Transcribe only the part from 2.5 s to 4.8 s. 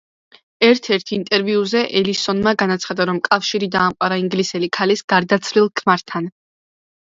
განაცხადა რომ კავშირი დაამყარა ინგლისელი